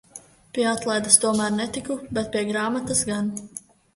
[0.53, 3.29] Pie atlaides tomēr netiku, bet pie grāmatas gan.